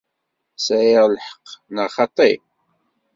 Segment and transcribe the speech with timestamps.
[0.65, 2.31] Sɛiɣ lḥeqq, neɣ xaṭi?